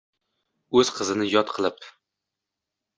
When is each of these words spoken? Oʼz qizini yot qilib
Oʼz 0.79 0.91
qizini 0.97 1.29
yot 1.37 1.55
qilib 1.59 1.81